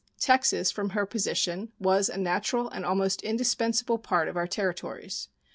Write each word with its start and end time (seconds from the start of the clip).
Texas, 0.19 0.71
from 0.71 0.89
her 0.89 1.05
position, 1.05 1.73
was 1.79 2.09
a 2.09 2.17
natural 2.17 2.67
and 2.71 2.83
almost 2.83 3.21
indispensable 3.21 3.99
part 3.99 4.27
of 4.27 4.35
our 4.35 4.47
territories. 4.47 5.27